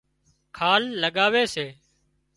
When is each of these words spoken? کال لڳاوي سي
کال 0.57 0.83
لڳاوي 1.01 1.43
سي 1.53 1.67